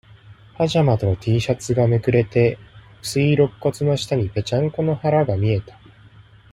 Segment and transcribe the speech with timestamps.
[0.57, 2.57] パジャマとティーシャツがめくれて、
[3.03, 5.77] 薄い肋骨の下に、ぺちゃんこの腹が見えた。